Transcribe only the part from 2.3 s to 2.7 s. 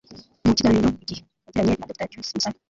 Musabe